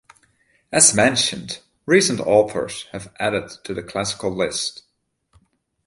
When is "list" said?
4.35-4.81